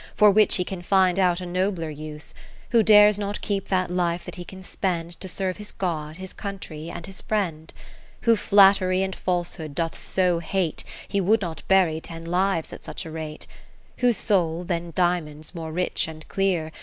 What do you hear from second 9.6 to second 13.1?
doth so hate, He would not buy ten lives at such